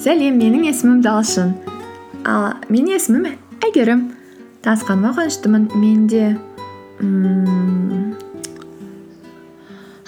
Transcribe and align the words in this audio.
сәлем 0.00 0.38
менің 0.40 0.62
есімім 0.64 1.02
талшын 1.04 1.50
ал 2.24 2.46
менің 2.72 2.94
есімім 2.94 3.26
әйгерім 3.66 4.06
танысқаныма 4.64 5.12
қуаныштымын. 5.18 5.66
Мен 5.76 6.06
де 6.08 6.38
ммм 7.04 8.14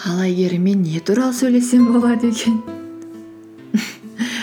ал 0.08 0.22
әйгеріммен 0.24 0.80
не 0.88 1.04
туралы 1.04 1.36
сөйлессем 1.36 1.90
болады 1.92 2.32
екен? 2.32 2.62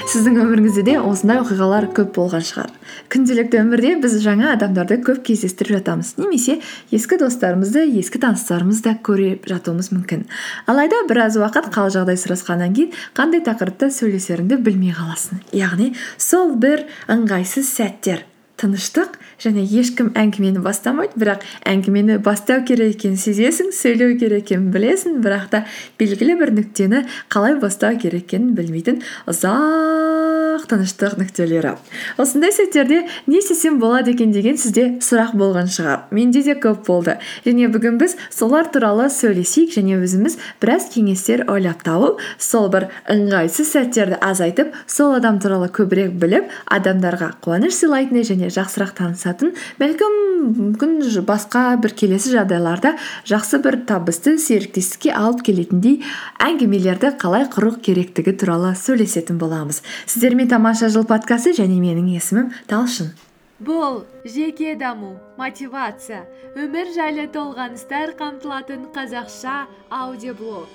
Сіздің 0.09 0.39
өміріңізде 0.41 0.83
де 0.87 0.93
осындай 0.97 1.37
оқиғалар 1.43 1.85
көп 1.93 2.15
болған 2.15 2.41
шығар. 2.45 2.71
Күнделікті 3.13 3.59
өмірде 3.61 3.91
біз 4.01 4.15
жаңа 4.23 4.55
адамдарды 4.55 4.97
көп 5.05 5.21
кездестіріп 5.27 5.75
жатамыз 5.77 6.15
немесе 6.17 6.55
ескі 6.95 7.19
достарымызды 7.21 7.83
ескі 8.01 8.21
таныстарымызды 8.23 8.95
көріп 9.05 9.45
жатуымыз 9.51 9.91
мүмкін. 9.93 10.25
Алайда 10.65 11.03
біраз 11.11 11.37
уақыт 11.37 11.69
қал 11.75 11.93
жағдай 11.93 12.17
сұрасқаннан 12.23 12.73
кейін 12.73 12.97
қандай 13.13 13.45
тақырыпта 13.45 13.91
сөйлесеріңді 13.93 14.57
білмей 14.65 14.97
қаласың. 14.97 15.45
Яғни 15.53 15.93
сол 16.17 16.57
бір 16.57 16.87
ыңғайсыз 17.13 17.69
сәттер. 17.69 18.25
Тыныштық 18.59 19.17
және 19.41 19.63
ешкім 19.81 20.11
әңгімені 20.19 20.63
бастамайды 20.65 21.19
бірақ 21.21 21.45
әңгімені 21.71 22.19
бастау 22.25 22.65
керек 22.67 22.97
екенін 22.97 23.19
сезесің 23.21 23.73
сөйлеу 23.75 24.17
керек 24.19 24.49
екенін 24.49 24.69
білесің 24.75 25.19
бірақ 25.23 25.49
та 25.53 25.65
белгілі 25.99 26.39
бір 26.41 26.55
нүктені 26.59 27.05
қалай 27.31 27.59
бастау 27.63 27.97
керек 28.01 28.27
екенін 28.29 28.55
білмейтін 28.59 29.03
ұзақ 29.31 30.18
тыныштық 30.67 31.15
нүктелері. 31.21 31.75
Осындай 32.19 32.51
сәттерде 32.51 33.05
не 33.27 33.39
істесем 33.39 33.79
болады 33.79 34.11
екен 34.11 34.33
деген 34.35 34.57
сізде 34.59 34.99
сұрақ 35.03 35.35
болған 35.39 35.69
шығар. 35.71 36.07
Менде 36.11 36.43
де 36.43 36.57
көп 36.59 36.85
болды. 36.87 37.17
Және 37.45 37.69
бүгін 37.71 37.99
біз 38.01 38.17
солар 38.33 38.67
туралы 38.73 39.09
сөйлесейік 39.13 39.71
және 39.77 39.99
өзіміз 40.03 40.37
біраз 40.61 40.89
кеңестер 40.93 41.45
ойлап 41.51 41.83
тауып 41.87 42.19
сол 42.37 42.69
бір 42.73 42.89
ыңғайсыз 43.11 43.73
сәттерді 43.75 44.19
азайтып 44.25 44.75
сол 44.87 45.15
адам 45.17 45.39
туралы 45.39 45.69
көбірек 45.71 46.15
біліп 46.19 46.51
адамдарға 46.75 47.31
қуаныш 47.45 47.77
сыйлайтын 47.79 48.25
және 48.27 48.51
жақсырақ 48.53 48.95
танысатын 48.97 49.55
бәлкім 49.79 50.17
мүмкін 50.57 50.97
басқа 51.27 51.63
бір 51.81 51.93
келесі 51.99 52.33
жағдайларда 52.33 52.95
жақсы 53.29 53.59
бір 53.63 53.79
табысты 53.89 54.37
серіктестікке 54.41 55.11
алып 55.15 55.43
келетіндей 55.47 55.99
әңгімелерді 56.43 57.13
қалай 57.21 57.47
құру 57.51 57.75
керектігі 57.83 58.33
туралы 58.39 58.73
сөйлесетін 58.79 59.39
боламыз. 59.41 59.81
Сіздермен 60.09 60.48
тамаша 60.49 60.89
жыл 60.89 61.05
подкасты 61.05 61.53
және 61.53 61.77
менің 61.79 62.09
есімім 62.17 62.51
талшын. 62.67 63.13
Бұл 63.59 64.05
жеке 64.23 64.73
даму 64.79 65.17
мотивация 65.37 66.23
өмір 66.57 66.93
жайлы 66.95 67.27
толғаныстар 67.33 68.15
қамтылатын 68.17 68.87
қазақша 68.95 69.65
аудиоблог. 69.91 70.69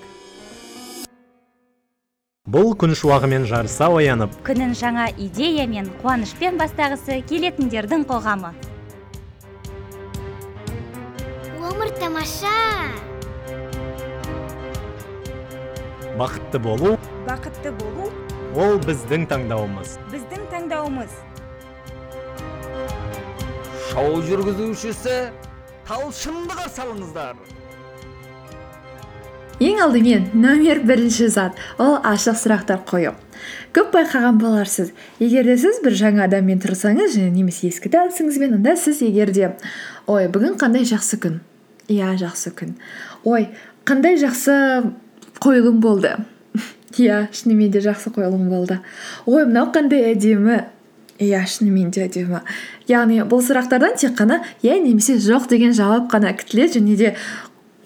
Бұл 2.45 2.75
күн 2.77 2.93
шуағымен 2.93 3.47
жарыса 3.49 3.89
оянып. 3.89 4.35
Күнін 4.45 4.77
жаңа 4.77 5.09
идея 5.17 5.65
мен 5.67 5.89
қуанышпен 6.03 6.61
бастағысы 6.61 7.23
келетіндердің 7.31 8.05
қоғамы. 8.05 8.53
Өмір 11.57 11.95
тамаша. 11.97 12.53
Бақытты 16.21 16.61
болу. 16.61 16.99
Бақытты 17.25 17.73
болу. 17.81 18.13
Ол 18.55 18.79
біздің 18.87 19.25
таңдауымыз. 19.31 19.97
Біздің 20.13 20.45
таңдауымыз. 20.53 21.15
Шоу 23.91 24.21
жүргізушісі 24.23 25.17
талшынды 25.89 26.55
қарсы 26.55 26.83
алыңыздар. 26.85 27.39
Ең 29.63 29.81
алдымен 29.85 30.29
номер 30.39 30.81
бірінші 30.87 31.29
зат. 31.35 31.59
Ол 31.79 31.97
ашық 32.07 32.39
сұрақтар 32.39 32.83
қою. 32.87 33.15
Көп 33.75 33.91
байқаған 33.95 34.39
боларсыз. 34.39 34.93
Егер 35.19 35.47
де 35.47 35.57
сіз 35.59 35.81
бір 35.83 35.97
жаңа 35.99 36.29
адаммен 36.29 36.63
тұрсаңыз 36.63 37.17
және 37.17 37.33
немесе 37.35 37.71
ескі 37.71 37.91
танысыңызбен 37.95 38.59
онда 38.59 38.77
сіз 38.79 39.03
егер 39.07 39.35
де 39.35 39.51
ой 40.07 40.29
бүгін 40.31 40.59
қандай 40.59 40.87
жақсы 40.87 41.19
күн? 41.23 41.41
Иә 41.91 42.15
жақсы 42.23 42.55
күн 42.55 42.77
ой 43.25 43.51
қандай 43.87 44.19
жақсы 44.19 44.93
қойылым 45.43 45.83
болды? 45.83 46.17
Иә 47.01 47.29
шынымен 47.33 47.71
де 47.75 47.81
жақсы 47.85 48.13
қойылым 48.15 48.49
болды. 48.49 48.81
Ой 49.27 49.47
мынау 49.47 49.71
қандай 49.75 50.13
әдемі. 50.13 50.65
Иә 51.23 51.45
шынымен 51.47 51.93
де 51.95 52.05
әдемі. 52.09 52.41
Яғни 52.91 53.23
бұл 53.31 53.43
сұрақтардан 53.47 53.97
тек 54.01 54.17
қана 54.19 54.41
иә 54.63 54.81
немесе 54.83 55.15
жоқ 55.23 55.49
деген 55.51 55.73
жауап 55.77 56.11
қана 56.13 56.35
күтіледі 56.35 56.81
және 56.81 56.97
де 56.97 57.15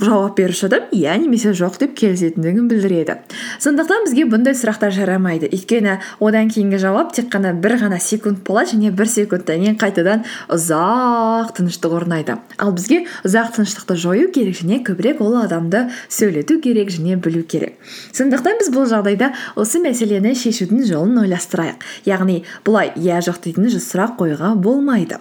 жауап 0.01 0.37
беруші 0.39 0.67
адам 0.69 0.89
иә 0.95 1.17
немесе 1.19 1.53
жоқ 1.57 1.79
деп 1.83 1.95
келісетіндігін 1.99 2.69
білдіреді 2.71 3.19
сондықтан 3.63 4.07
бізге 4.07 4.27
бұндай 4.31 4.55
сұрақтар 4.55 4.93
жарамайды. 4.95 5.49
Өйткені 5.51 5.99
одан 6.23 6.51
кейінгі 6.53 6.79
жауап 6.83 7.13
тек 7.17 7.31
қана 7.33 7.53
бір 7.59 7.77
ғана 7.83 7.99
секунд 8.03 8.45
болады 8.47 8.77
және 8.77 8.93
бір 8.95 9.11
секундтан 9.11 9.65
кейін 9.65 9.79
қайтадан 9.81 10.25
ұзақ 10.55 11.53
тыныштық 11.59 11.97
орнайды. 11.99 12.39
Ал 12.59 12.73
бізге 12.77 13.05
ұзақ 13.27 13.57
тыныштықты 13.57 13.97
жою 13.99 14.31
керек 14.35 14.61
және 14.61 14.81
көбірек 14.87 15.23
ол 15.25 15.41
адамды 15.43 15.89
сөйлету 16.09 16.61
керек 16.63 16.93
және 16.95 17.17
білу 17.17 17.43
керек. 17.43 17.75
Сондықтан 18.13 18.63
біз 18.63 18.71
бұл 18.75 18.87
жағдайда 18.91 19.33
осы 19.59 19.83
мәселені 19.83 20.35
шешудің 20.39 20.87
жолын 20.87 21.25
ойластырайық. 21.25 21.83
Яғни 22.07 22.43
бұлай 22.65 22.95
иә 22.95 23.19
жоқ 23.27 23.43
дейтін 23.45 23.71
сұрақ 23.75 24.19
қоюға 24.21 24.55
болмайды. 24.55 25.19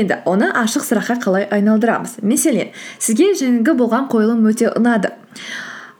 Енді 0.00 0.22
оны 0.28 0.48
ашық 0.56 0.86
сұраққа 0.86 1.18
қалай 1.22 1.46
айналдырамыз? 1.52 2.18
Мәселен 2.24 2.72
сізге 2.98 3.32
жаңағы 3.38 3.76
болған 3.78 4.08
қойылым 4.12 4.44
өте 4.50 4.72
ұнады. 4.72 5.12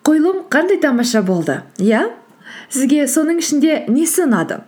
Қойылым 0.07 0.45
қандай 0.51 0.81
тамаша 0.83 1.23
болды 1.23 1.61
иә? 1.79 2.09
Сізге 2.73 3.07
соның 3.07 3.43
ішінде 3.43 3.85
несі 3.89 4.25
ұнады? 4.27 4.63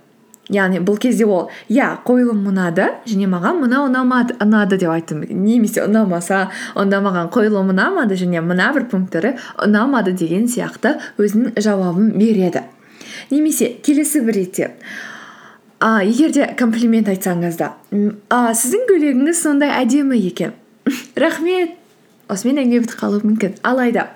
Яғни 0.53 0.83
бұл 0.85 0.99
кезде 1.01 1.25
ол 1.25 1.49
иә 1.73 1.87
қойылым 2.05 2.43
ұнады 2.51 2.91
және 3.09 3.25
маған 3.33 3.63
мынау 3.63 3.89
ұнады 3.89 4.77
деп 4.77 4.93
мүмкін 4.93 5.41
немесе 5.41 5.87
ұнамаса 5.87 6.51
онда 6.77 7.01
маған 7.01 7.31
қойылым 7.33 7.73
ұнамады 7.73 8.19
және 8.21 8.43
мына 8.45 8.69
бір 8.77 8.85
пункттері 8.93 9.39
ұнамады 9.65 10.13
деген 10.13 10.45
сияқты 10.45 10.99
өзінің 11.17 11.57
жауабын 11.57 12.13
береді. 12.19 12.67
Немесе 13.31 13.73
келесі 13.81 14.21
бір 14.21 14.37
ретте 14.43 14.71
а, 15.85 16.01
егер 16.01 16.33
де 16.33 16.47
комплимент 16.57 17.11
айтсаңыз 17.13 17.59
да. 17.61 17.75
А, 18.33 18.55
сіздің 18.57 18.87
көйлегіңіз 18.89 19.41
сондай 19.45 19.73
әдемі 19.83 20.17
екен. 20.17 20.55
Рахмет. 21.21 21.77
Осымен 22.33 22.63
әңгіме 22.63 22.87
бітіп 22.87 23.03
қалуы 23.03 23.21
мүмкін. 23.21 23.59
Алайда 23.69 24.07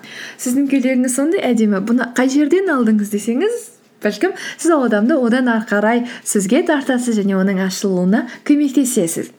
сіздің 0.41 0.65
көйлегіңіз 0.71 1.13
сондай 1.13 1.43
әдемі. 1.51 1.83
Бұны 1.85 2.09
қай 2.17 2.31
жерден 2.33 2.71
алдыңыз 2.73 3.13
десеңіз 3.13 3.67
бәлкім 4.01 4.33
сіз 4.57 4.71
ол 4.73 4.87
адамды 4.87 5.17
одан 5.19 5.51
ары 5.51 5.67
қарай 5.69 6.05
сізге 6.23 6.63
тартасыз 6.65 7.19
және 7.19 7.37
оның 7.37 7.61
ашылуына 7.67 8.25
көмектесесіз. 8.49 9.29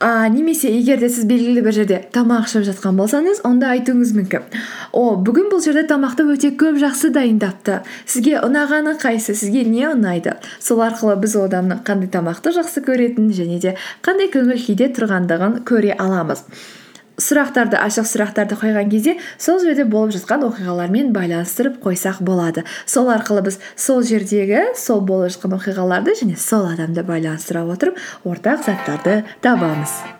А, 0.00 0.28
немесе 0.28 0.70
егер 0.70 1.00
де 1.00 1.08
сіз 1.08 1.26
белгілі 1.28 1.62
бір 1.66 1.74
жерде 1.74 1.98
тамақ 2.14 2.46
ішіп 2.48 2.66
жатқан 2.68 2.98
болсаңыз 3.00 3.42
онда 3.48 3.72
айтуыңыз 3.74 4.14
мүмкін. 4.16 4.46
О 4.92 5.04
бүгін 5.26 5.50
бұл 5.52 5.62
жерде 5.64 5.84
тамақты 5.90 6.26
өте 6.32 6.52
көп 6.58 6.78
жақсы 6.82 7.10
дайындапты. 7.14 7.80
Сізге 8.06 8.38
ұнағаны 8.46 8.96
қайсы? 9.02 9.34
Сізге 9.34 9.64
не 9.68 9.86
ұнайды? 9.90 10.38
Сол 10.62 10.82
арқылы 10.86 11.18
біз 11.22 11.36
ол 11.36 11.48
адамның 11.50 11.82
қандай 11.86 12.12
тамақты 12.14 12.54
жақсы 12.56 12.84
көретінін 12.86 13.32
және 13.34 13.60
де 13.62 13.76
қандай 14.06 14.30
көңіл 14.34 14.60
күйде 14.66 14.92
тұрғандығын 14.94 15.62
көре 15.68 15.96
аламыз. 15.98 16.44
Сұрақтарды 17.18 17.78
ашық 17.80 18.06
сұрақтарды 18.08 18.58
қойған 18.58 18.92
кезде 18.92 19.16
сол 19.38 19.58
жерде 19.62 19.84
болып 19.84 20.14
жатқан 20.16 20.46
оқиғалармен 20.48 21.10
байланыстырып 21.16 21.80
қойсақ 21.84 22.22
болады. 22.26 22.64
Сол 22.86 23.10
арқылы 23.14 23.44
біз 23.48 23.58
сол 23.76 24.04
жердегі 24.06 24.68
сол 24.78 25.02
болып 25.02 25.34
жатқан 25.34 25.58
оқиғаларды 25.58 26.14
және 26.22 26.38
сол 26.38 26.70
адамды 26.70 27.02
байланыстыра 27.02 27.66
отырып 27.66 27.98
ортақ 28.24 28.64
заттарды 28.66 29.22
табамыз. 29.42 30.17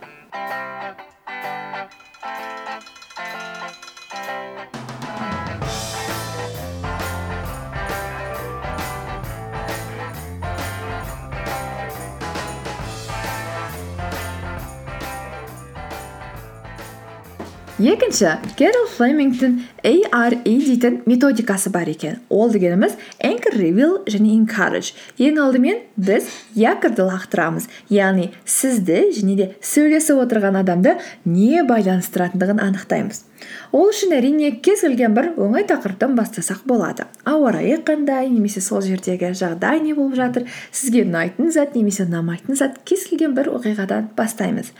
Екінші 17.79 18.33
керол 18.59 18.87
флемингтің 18.91 19.61
ARE 19.87 20.39
дейтін 20.43 21.03
методикасы 21.07 21.71
бар 21.71 21.89
екен. 21.89 22.19
Ол 22.29 22.51
дегеніміз 22.51 22.97
anchor 23.23 23.55
reveal 23.55 24.03
және 24.11 24.35
encourage. 24.35 24.95
Ең 25.19 25.39
алдымен 25.39 25.85
біз 25.97 26.27
якорды 26.59 27.07
лақтырамыз. 27.07 27.69
Яғни 27.91 28.33
сізді 28.45 29.15
және 29.15 29.37
де 29.39 29.49
сөйлесіп 29.63 30.19
отырған 30.27 30.59
адамды 30.65 30.99
не 31.25 31.63
байланыстыратындығын 31.63 32.63
анықтаймыз. 32.67 33.28
Ол 33.73 33.93
үшін 33.93 34.17
әрине 34.19 34.51
кез 34.65 34.83
келген 34.83 35.15
бір 35.15 35.31
оңай 35.39 35.67
тақырыптан 35.69 36.17
бастасақ 36.19 36.65
болады. 36.67 37.07
Ауа 37.25 37.53
райы 37.55 37.79
қандай 37.87 38.29
немесе 38.33 38.61
сол 38.65 38.83
жердегі 38.83 39.31
жағдай 39.39 39.83
не 39.85 39.95
болып 39.95 40.19
жатыр 40.19 40.49
сізге 40.73 41.05
ұнайтын 41.07 41.53
зат 41.55 41.79
немесе 41.79 42.09
ұнамайтын 42.09 42.59
зат 42.59 42.81
кез 42.89 43.07
келген 43.07 43.39
бір 43.39 43.53
оқиғадан 43.55 44.11
бастаймыз. 44.19 44.73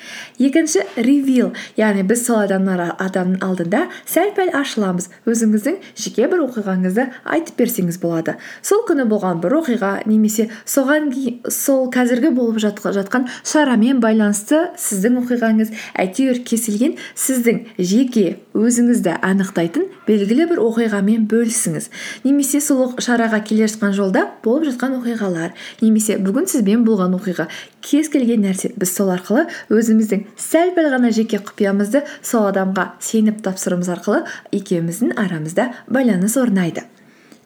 Екінші 0.43 0.83
ревил 0.97 1.55
яғни 1.79 2.03
біз 2.09 2.27
сол 2.27 2.43
адамның 2.43 2.97
адамның 2.99 3.43
алдында 3.45 3.87
сәл 4.09 4.35
пәл 4.37 4.51
ашыла 4.57 4.89
аламыз 4.89 5.09
өзіңіздің 5.29 5.77
жеке 5.99 6.27
бір 6.31 6.43
оқиғаңызды 6.47 7.07
айтып 7.29 7.61
берсеңіз 7.61 7.99
болады. 8.03 8.37
Сол 8.63 8.85
күні 8.89 9.07
болған 9.11 9.43
бір 9.43 9.59
оқиға 9.61 9.93
немесе 10.09 10.49
соған 10.67 11.11
сол 11.53 11.89
қазіргі 11.93 12.33
болып 12.37 12.61
жатқан 12.63 13.29
шарамен 13.43 14.01
байланысты 14.01 14.69
сіздің 14.81 15.21
оқиғаңыз 15.23 15.75
әйтеуір 16.05 16.43
кез 16.49 16.67
келген 16.69 16.97
сіздің 17.15 17.65
жеке 17.79 18.39
өзіңізді 18.59 19.15
анықтайтын 19.25 19.87
белгілі 20.09 20.49
бір 20.51 20.61
оқиғамен 20.65 21.27
бөлісіңіз. 21.31 21.89
Немесе 22.25 22.61
сол 22.65 22.97
шараға 22.99 23.41
келе 23.47 23.69
жатқан 23.71 23.95
жолда 23.97 24.27
болып 24.45 24.69
жатқан 24.73 24.99
оқиғалар 24.99 25.55
немесе 25.81 26.19
бүгін 26.19 26.51
сізбен 26.51 26.85
болған 26.89 27.17
оқиға. 27.19 27.49
Кез 27.81 28.11
келген 28.13 28.45
нәрсе. 28.45 28.73
Біз 28.77 28.93
сол 28.97 29.15
арқылы 29.15 29.47
өзіміздің 29.71 30.27
сәл 30.37 30.75
пәл 30.77 30.91
ғана 30.93 31.15
жеке 31.15 31.41
құпиямызды 31.41 32.05
сол 32.23 32.51
адамға 32.51 32.93
сеніп 33.01 33.43
тапсыруымыз 33.47 33.91
арқылы 33.97 34.25
екеуміздің 34.53 35.17
арамызда 35.17 35.73
байланыс 35.87 36.37
орнайды. 36.41 36.89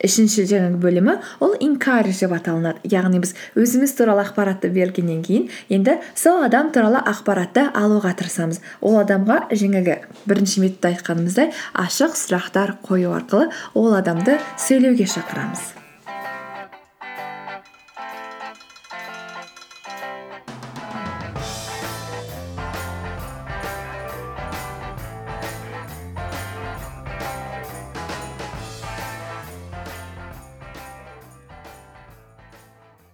Үшінші 0.05 0.47
жаңағы 0.51 0.81
бөлімі 0.83 1.17
ол 1.43 1.55
encourage 1.59 2.21
деп 2.23 2.35
аталынады. 2.37 2.83
Яғни 2.85 3.21
біз 3.23 3.35
өзіміз 3.59 3.95
туралы 3.99 4.25
ақпаратты 4.27 4.71
бергеннен 4.73 5.23
кейін 5.27 5.49
енді 5.73 5.99
сол 6.15 6.43
адам 6.47 6.73
туралы 6.75 7.03
ақпаратты 7.03 7.69
алуға 7.75 8.15
тырысамыз. 8.19 8.63
Ол 8.81 8.99
адамға 9.03 9.53
жаңағы 9.53 10.01
бірінші 10.27 10.65
методта 10.65 10.93
айтқанымыздай 10.95 11.53
ашық 11.75 12.19
сұрақтар 12.19 12.77
қою 12.87 13.15
арқылы 13.19 13.53
ол 13.75 13.95
адамды 13.99 14.39
сөйлеуге 14.59 15.07
шақырамыз. 15.11 15.82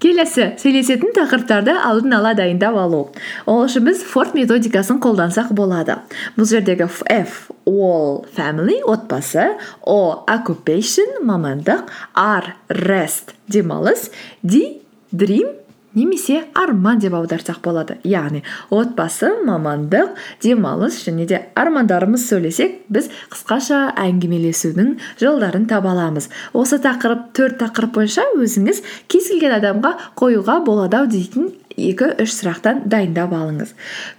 Келесі 0.08 0.48
сөйлесетін 0.60 1.12
тақырыптарды 1.16 1.74
алдын 1.76 2.16
ала 2.18 2.32
дайындап 2.38 2.76
алу. 2.80 3.02
Ол 3.46 3.64
үшін 3.66 3.84
біз 3.88 4.02
форд 4.08 4.34
методикасын 4.38 5.00
қолдансақ 5.04 5.52
болады. 5.56 5.98
Бұл 6.38 6.48
жердегі 6.48 6.88
f 6.88 7.52
ол 7.68 8.24
family 8.36 8.80
отбасы 8.88 9.50
o 9.84 10.24
occupation 10.24 11.20
мамандық 11.28 11.88
r 12.16 12.54
rest 12.88 13.36
демалыс 13.52 14.08
d 14.42 14.80
dream 15.12 15.52
немесе 15.98 16.44
арман 16.54 17.02
деп 17.02 17.14
аударсақ 17.18 17.60
болады. 17.64 17.98
Яғни 18.06 18.44
отбасы 18.70 19.32
мамандық 19.46 20.14
демалыс 20.42 21.02
және 21.04 21.26
де 21.26 21.42
армандарымыз 21.58 22.28
сөйлесек 22.30 22.84
біз 22.92 23.10
қысқаша 23.34 23.80
әңгімелесудің 23.98 24.94
жолдарын 25.20 25.66
таба 25.70 25.92
аламыз. 25.96 26.30
Осы 26.54 26.78
тақырып 26.82 27.32
төрт 27.36 27.58
тақырып 27.62 27.96
бойынша 27.98 28.28
өзіңіз 28.38 28.82
кез 29.10 29.32
келген 29.32 29.58
адамға 29.58 29.96
қоюға 30.18 30.60
болады 30.66 31.02
ау 31.02 31.10
дейтін 31.10 31.52
екі 31.78 32.10
үш 32.22 32.34
сұрақтан 32.38 32.84
дайындап 32.90 33.32
алыңыз. 33.34 33.74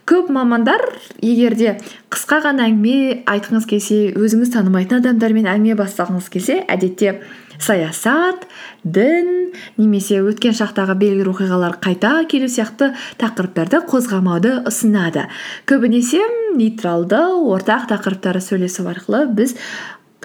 Көп 0.07 0.31
мамандар 0.33 0.83
егер 1.21 1.55
де 1.59 1.75
қысқа 2.13 2.41
ғана 2.47 2.69
әңгіме 2.69 3.25
айтқыңыз 3.29 3.67
келсе 3.69 3.99
өзіңіз 4.15 4.53
танымайтын 4.55 5.01
адамдармен 5.03 5.49
әңгіме 5.51 5.77
бастағыңыз 5.79 6.31
келсе 6.33 6.61
әдетте 6.67 7.19
саясат 7.59 8.47
дін 8.83 9.51
немесе 9.77 10.21
өткен 10.23 10.55
шақтағы 10.57 10.95
белгілі 10.99 11.33
оқиғалар 11.33 11.77
қайта 11.83 12.13
келу 12.31 12.49
сияқты 12.51 12.93
тақырыптарды 13.21 13.83
қозғамауды 13.89 14.55
ұсынады. 14.69 15.27
Көбінесе 15.69 16.23
нейтралды 16.55 17.19
ортақ 17.19 17.89
тақырыптарды 17.91 18.43
сөйлесу 18.45 18.87
арқылы 18.89 19.25
біз 19.35 19.55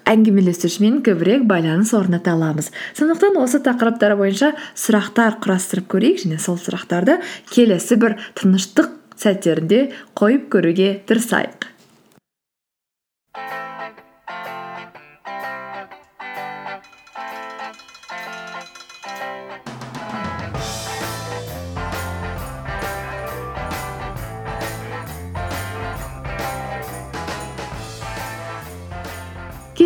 әңгімелесушімен 0.08 1.00
көбірек 1.04 1.46
байланыс 1.48 1.94
орната 1.96 2.34
аламыз. 2.34 2.70
Сондықтан 2.98 3.38
осы 3.40 3.60
тақырыптар 3.64 4.16
бойынша 4.20 4.52
сұрақтар 4.76 5.38
құрастырып 5.44 5.88
көрейік 5.94 6.24
және 6.26 6.40
сол 6.42 6.58
сұрақтарды 6.60 7.20
келесі 7.50 7.98
бір 8.00 8.18
тыныштық 8.38 8.92
сәттерінде 9.16 9.86
қойып 10.18 10.50
көруге 10.52 10.90
тырысайық. 11.08 11.73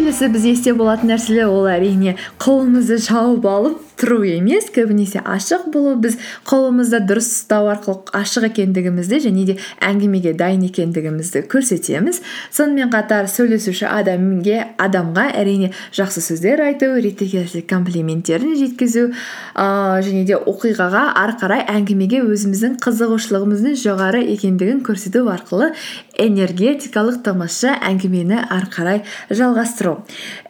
Келесі 0.08 0.48
есте 0.48 0.72
болатын 0.72 1.10
нәрселер 1.12 1.50
ол 1.52 1.66
әрине 1.68 2.14
қолымызды 2.40 2.96
жауып 3.04 3.44
алып 3.44 3.87
тұру 3.98 4.22
емес 4.26 4.68
көбінесе 4.74 5.22
ашық 5.26 5.68
болу. 5.74 5.96
Біз 6.00 6.16
қолымызды 6.48 7.00
дұрыс 7.08 7.28
ұстау 7.34 7.68
арқылы 7.72 8.12
ашық 8.16 8.48
екендігімізді 8.48 9.20
және 9.26 9.44
де 9.48 9.56
әңгімеге 9.84 10.34
дайын 10.38 10.64
екендігімізді 10.68 11.44
көрсетеміз. 11.50 12.20
Сонымен 12.54 12.92
қатар 12.94 13.28
сөйлесуші 13.30 13.88
адамға 13.88 15.26
әрине 15.34 15.72
жақсы 15.96 16.22
сөздер 16.24 16.62
айту 16.68 16.92
реті 16.94 17.28
келсе 17.32 17.62
комплименттерін 17.62 18.54
жеткізу 18.58 19.08
ыыы 19.08 20.02
және 20.06 20.24
де 20.28 20.38
оқиғаға 20.38 21.04
ары 21.18 21.36
қарай 21.40 21.64
әңгімеге 21.74 22.22
өзіміздің 22.26 22.78
қызығушылығымыздың 22.84 23.78
жоғары 23.82 24.22
екендігін 24.34 24.82
көрсету 24.86 25.26
арқылы 25.32 25.72
энергетикалық 26.18 27.22
тамаша 27.26 27.76
әңгімені 27.88 28.44
ары 28.48 28.70
қарай 28.74 29.02
жалғастыру. 29.30 29.98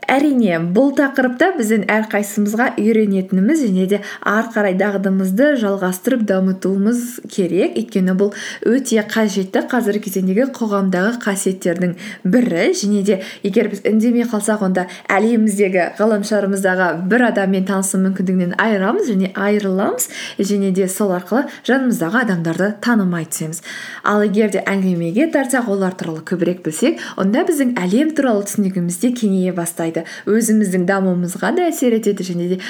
Әрине 0.08 0.56
бұл 0.72 0.94
тақырыпта 0.96 1.50
біздің 1.58 1.82
әрқайсымызға 1.92 2.70
үйренетініміз 3.38 3.62
және 3.62 3.86
де 3.88 4.00
ары 4.22 4.48
қарай 4.52 4.74
дағдымызды 4.78 5.56
жалғастырып 5.60 6.24
дамытуымыз 6.26 7.20
керек. 7.30 7.76
Өйткені 7.78 8.14
бұл 8.18 8.32
өте 8.66 9.02
қажетті 9.08 9.64
қазіргі 9.70 10.08
кезеңдегі 10.08 10.48
қоғамдағы 10.56 11.18
қасиеттердің 11.22 11.94
бірі. 12.24 12.72
Және 12.74 13.02
де 13.04 13.20
егер 13.42 13.68
біз 13.70 13.82
үндемей 13.86 14.26
қалсақ 14.28 14.64
онда 14.66 14.86
әлеміміздегі 15.08 15.94
ғаламшарымыздағы 15.98 16.88
бір 17.08 17.28
адаммен 17.30 17.66
танысу 17.68 18.00
мүмкіндігінен 18.02 18.56
айырамыз 18.58 19.10
және 19.10 19.32
айырыламыз. 19.34 20.08
Және 20.38 20.72
де 20.72 20.88
сол 20.88 21.12
арқылы 21.16 21.46
жанымыздағы 21.66 22.22
адамдарды 22.24 22.72
танымай 22.82 23.26
түсеміз. 23.26 23.62
Ал 24.04 24.24
егер 24.26 24.52
де 24.52 24.64
әңгімеге 24.66 25.30
тартсақ 25.32 25.70
олар 25.70 25.94
туралы 25.94 26.24
көбірек 26.26 26.62
білсек 26.64 27.00
онда 27.16 27.44
біздің 27.48 27.76
әлем 27.78 28.14
туралы 28.16 28.46
түсінігіміз 28.48 29.00
де 29.02 29.12
кеңейе 29.14 29.54
бастайды. 29.56 30.04
Өзіміздің 30.26 30.86
дамуымызға 30.88 31.54
да 31.56 31.68
әсер 31.68 31.96
етеді 31.98 32.26
және 32.26 32.48
де 32.48 32.60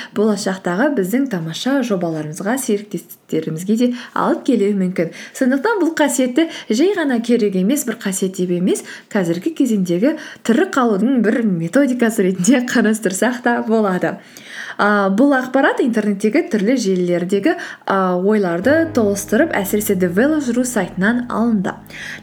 болашақтағы 0.59 0.95
біздің 0.97 1.27
тамаша 1.31 1.83
жобаларымызға 1.87 2.57
серіктестерімізге 2.59 3.77
де 3.79 3.88
алып 4.15 4.45
келуі 4.47 4.75
мүмкін. 4.75 5.12
Сондықтан 5.35 5.81
бұл 5.83 5.95
қасиетті 5.95 6.49
жай 6.71 6.95
ғана 6.97 7.21
керек 7.23 7.55
емес 7.55 7.87
бір 7.87 7.99
қасиет 8.03 8.37
деп 8.37 8.50
емес 8.50 8.83
қазіргі 9.12 9.55
кезеңдегі 9.55 10.17
тірі 10.43 10.69
қалудың 10.75 11.23
бір 11.23 11.43
методикасы 11.47 12.27
ретінде 12.27 12.65
қарастырсақ 12.67 13.43
та 13.43 13.62
болады. 13.62 14.19
Ыыы 14.78 15.11
бұл 15.18 15.35
ақпарат 15.38 15.82
интернеттегі 15.82 16.44
түрлі 16.52 16.78
желілердегі 16.78 17.54
ыыы 17.54 18.30
ойларды 18.32 18.76
тоғыстырып 18.94 19.52
әсіресе 19.58 19.99
девелопру 19.99 20.64
сайтынан 20.64 21.26
алынды. 21.28 21.75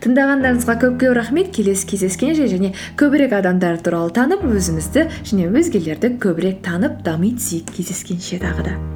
Тыңдағандарыңызға 0.06 0.80
көп 0.82 1.00
көп 1.04 1.16
рахмет. 1.20 1.52
Келесі 1.56 1.88
кездескенше 1.92 2.50
және 2.52 2.74
көбірек 3.00 3.36
адамдар 3.38 3.78
туралы 3.84 4.12
танып 4.16 4.44
өзімізді 4.48 5.08
және 5.28 5.52
өзгелерді 5.52 6.16
көбірек 6.24 6.62
танып 6.66 7.02
дами 7.06 7.36
түсейік 7.38 7.76
кездескенше 7.76 8.42
тағы 8.44 8.70
да. 8.72 8.95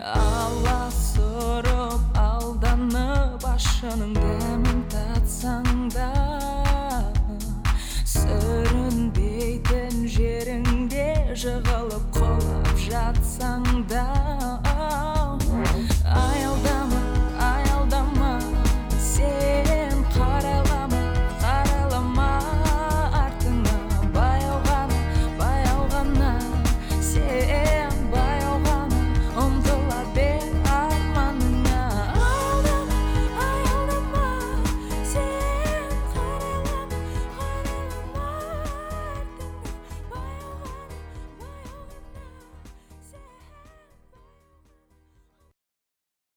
Алла 0.00 0.80
сұрып 0.92 2.18
алданып 2.20 3.46
ашының 3.48 4.12
дәмін 4.18 4.82
татсаң 4.92 5.88
да 5.94 6.29